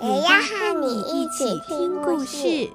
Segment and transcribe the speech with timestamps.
[0.00, 2.70] 也要和你一起听故事。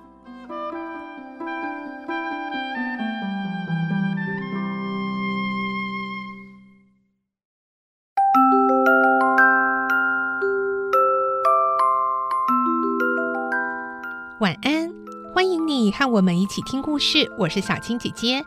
[14.41, 14.91] 晚安，
[15.33, 17.31] 欢迎你和我们一起听故事。
[17.37, 18.43] 我是小青姐姐，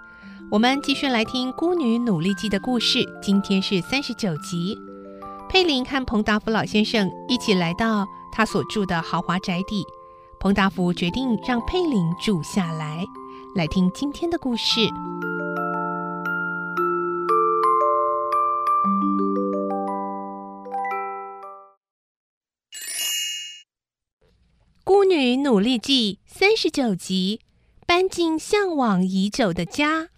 [0.51, 3.19] 我们继续来听《孤女努力记》的故事。
[3.23, 4.79] 今天是三十九集。
[5.49, 8.05] 佩林和彭达福老先生一起来到
[8.37, 9.83] 他所住的豪华宅邸。
[10.39, 13.03] 彭大福决定让佩林住下来。
[13.55, 14.81] 来听今天的故事。
[24.85, 27.41] 《孤女努力记》三十九集，
[27.87, 30.11] 搬进向往已久的家。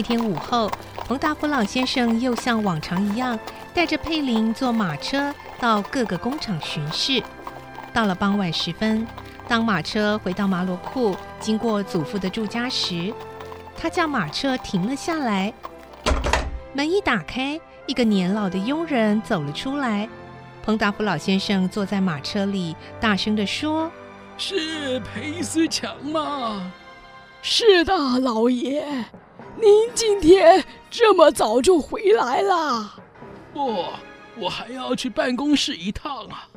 [0.00, 0.70] 那天午后，
[1.06, 3.38] 彭达福老先生又像往常一样，
[3.74, 7.22] 带着佩林坐马车到各个工厂巡视。
[7.92, 9.06] 到了傍晚时分，
[9.46, 13.12] 当马车回到马罗库，经过祖父的住家时，
[13.76, 15.52] 他将马车停了下来。
[16.72, 20.08] 门一打开，一个年老的佣人走了出来。
[20.64, 23.92] 彭达福老先生坐在马车里，大声地说
[24.38, 26.72] ：“是裴思强吗
[27.44, 29.04] ？”“是的，老爷。
[29.60, 33.02] 您今天这么早就回来了
[33.52, 33.84] ？”“不，
[34.36, 36.48] 我还要去办公室一趟啊。”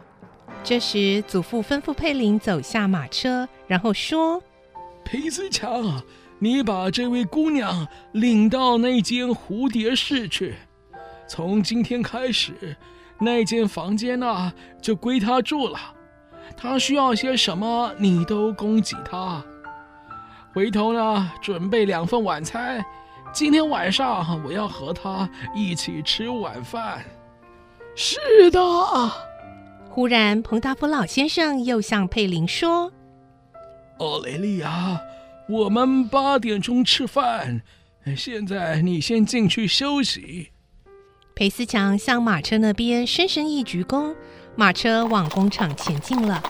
[0.64, 4.42] 这时，祖父吩咐佩林走下马车，然后说
[5.04, 6.02] ：“裴思强，
[6.40, 10.56] 你把这位姑娘领到那间蝴蝶室去。
[11.28, 12.78] 从今天开始，
[13.20, 15.78] 那间房间呢、啊、就归她住了。
[16.56, 19.44] 她需要些什么，你都供给她。
[20.54, 22.86] 回头呢，准备两份晚餐。
[23.34, 27.04] 今天晚上我要和他一起吃晚饭。
[27.98, 28.20] ”“是
[28.52, 28.60] 的。”
[29.90, 32.92] 忽然，彭达福老先生又向佩林说
[33.98, 35.00] ：“奥雷利亚，
[35.50, 37.62] 我们八点钟吃饭，
[38.16, 40.52] 现在你先进去休息。”
[41.34, 44.16] 裴思强向马车那边深深一鞠躬，
[44.56, 46.44] 马车往工厂前进了。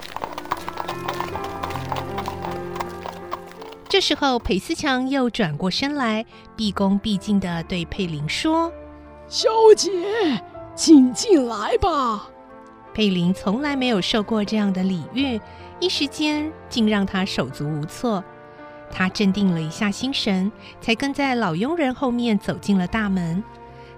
[3.94, 8.74] 这时候，裴思强又转过身来，毕恭毕敬的对佩林说
[9.30, 9.92] ：“小姐，
[10.74, 12.28] 请进来吧。”
[12.92, 15.40] 佩林从来没有受过这样的礼遇，
[15.80, 18.24] 一时间竟让他手足无措。
[18.90, 23.44] 他镇定了一下心神，才跟在老佣人后面走进了大门。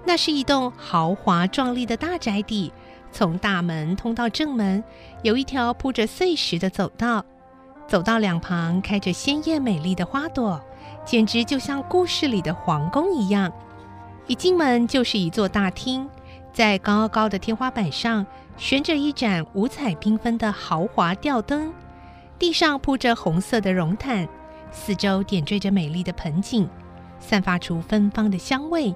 [0.03, 2.69] 那是一栋豪华壮丽的大宅邸，
[3.13, 4.83] 从大门通到正门，
[5.23, 7.23] 有一条铺着碎石的走道，
[7.87, 10.59] 走道两旁开着鲜艳美丽的花朵，
[11.05, 13.51] 简直就像故事里的皇宫一样。
[14.27, 16.09] 一进门就是一座大厅，
[16.51, 18.25] 在高高的天花板上，
[18.57, 21.71] 悬着一盏五彩缤纷的豪华吊灯，
[22.39, 24.27] 地上铺着红色的绒毯，
[24.71, 26.67] 四周点缀着美丽的盆景，
[27.19, 28.95] 散发出芬芳的香味。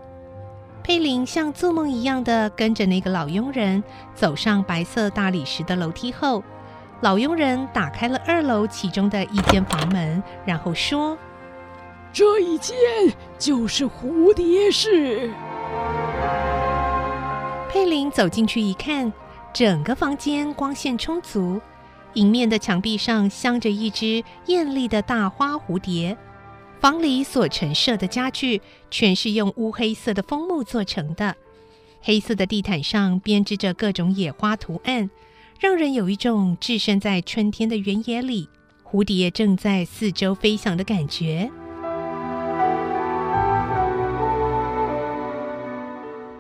[0.82, 3.84] 佩林像做梦一样的跟着那个老佣人
[4.16, 6.44] 走上白色大理石的楼梯后，
[7.02, 11.18] 老佣人打开了二楼其中的一间房门，然后说
[12.12, 12.76] ：“这一间
[13.38, 15.32] 就是蝴蝶室。”
[17.72, 19.12] 佩林走进去一看。
[19.52, 21.60] 整个房间光线充足，
[22.14, 26.16] 迎面的墙壁上镶着一只艳丽的大花蝴蝶。
[26.80, 28.62] 房里所陈设的家具
[28.92, 31.36] 全是用乌黑色的枫木做成的，
[32.00, 35.10] 黑色的地毯上编织着各种野花图案，
[35.60, 38.48] 让人有一种置身在春天的原野里，
[38.82, 41.52] 蝴蝶正在四周飞翔的感觉。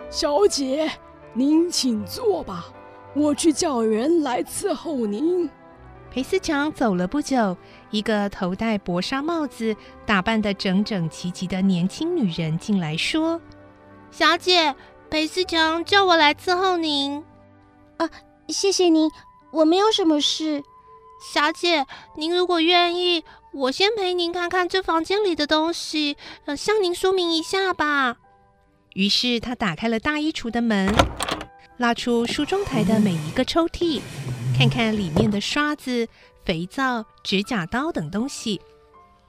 [0.09, 0.89] 小姐，
[1.33, 2.67] 您请坐吧。
[3.13, 5.49] 我去叫人来伺候您。
[6.09, 7.57] 裴思强走了不久，
[7.91, 9.75] 一个头戴薄纱帽子、
[10.05, 13.41] 打扮得整整齐齐的年轻女人进来说
[14.11, 14.73] ：“小姐，
[15.09, 17.21] 裴思强叫我来伺候您。”
[17.97, 18.09] 啊，
[18.49, 19.11] 谢谢您，
[19.51, 20.63] 我没有什么事。
[21.33, 21.85] 小姐，
[22.15, 23.23] 您如果愿意，
[23.53, 28.17] 我先陪您看看这房间里的东西，呃，向您说明一下吧。
[28.93, 30.91] 于是他打开了大衣橱的门，
[31.77, 34.01] 拉出梳妆台的每一个抽屉，
[34.57, 36.07] 看看里面的刷子、
[36.43, 38.61] 肥皂、指甲刀等东西。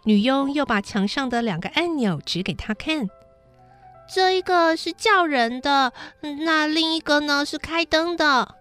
[0.04, 3.08] 女佣又把墙上的两个按钮指给他看，
[4.12, 8.54] 这一个是叫人的，那另一个呢是开灯的。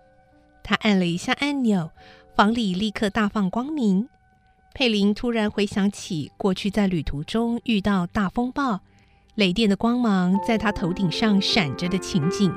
[0.70, 1.90] 他按了一下按钮。
[2.36, 4.08] 房里立刻大放光明。
[4.76, 8.82] 佩林突然回想起过去在旅途中遇到大风暴，
[9.34, 12.54] 雷电的光芒在他头顶上闪着的情景。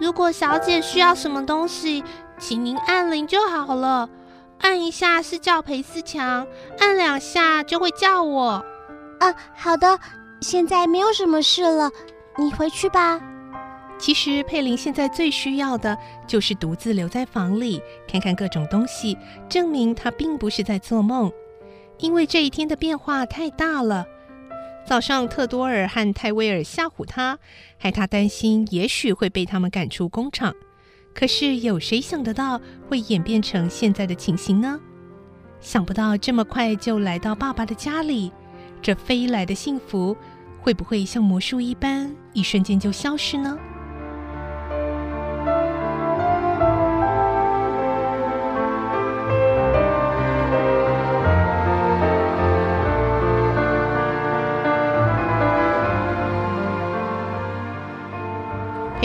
[0.00, 2.02] 如果小姐需要什么东西，
[2.36, 4.10] 请您按铃就好了。
[4.58, 6.44] 按一下是叫裴思强，
[6.80, 8.64] 按两下就会叫我。
[9.20, 10.00] 啊，好的，
[10.40, 11.88] 现在没有什么事了，
[12.36, 13.20] 你回去吧。
[13.98, 15.96] 其实佩林现在最需要的
[16.26, 19.16] 就是独自留在房里，看看各种东西，
[19.48, 21.32] 证明他并不是在做梦。
[21.98, 24.06] 因为这一天的变化太大了。
[24.86, 27.38] 早上特多尔和泰威尔吓唬他，
[27.78, 30.54] 害他担心也许会被他们赶出工厂。
[31.14, 34.78] 可是有谁想得到会演变成现在的情形呢？
[35.58, 38.30] 想不到这么快就来到爸爸的家里，
[38.82, 40.14] 这飞来的幸福
[40.60, 43.58] 会不会像魔术一般，一瞬间就消失呢？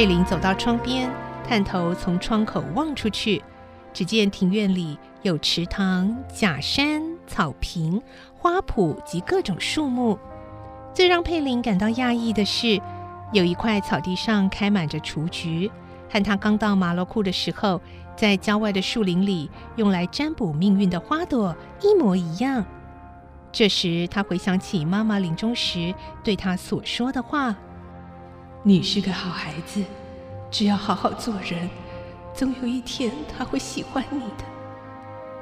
[0.02, 1.08] 佩林走到窗边，
[1.48, 3.40] 探头从窗口望出去，
[3.94, 8.02] 只见庭院里有池塘、假山、草坪、
[8.36, 10.18] 花圃及各种树木。
[10.92, 12.82] 最让佩林感到讶异的是，
[13.32, 15.70] 有一块草地上开满着雏菊，
[16.10, 17.80] 和他刚到马洛库的时候，
[18.16, 22.66] 在郊外的树林里用来占卜命运的花朵一模一样。
[23.52, 25.94] 这时，他回想起妈妈临终时
[26.24, 27.56] 对他所说的话。
[28.64, 29.84] 你是个好孩子，
[30.52, 31.68] 只要好好做人，
[32.32, 34.46] 总有一天他会喜欢你的。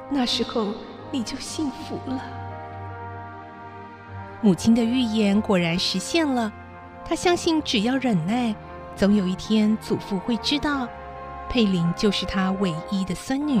[0.08, 0.68] 那时候
[1.10, 2.18] 你就幸福了。
[4.40, 6.50] 母亲的预言果然实现了，
[7.04, 8.54] 她相信只要忍耐，
[8.96, 10.88] 总有一天祖父会知道，
[11.50, 13.60] 佩林就是他唯一的孙女。